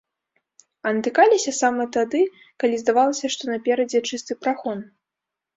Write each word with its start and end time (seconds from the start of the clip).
А 0.85 0.93
натыкаліся 0.99 1.53
сама 1.61 1.85
тады, 1.97 2.21
калі 2.63 2.75
здавалася, 2.85 3.25
што 3.37 3.43
наперадзе 3.53 3.99
чысты 4.11 4.33
прахон. 4.43 4.79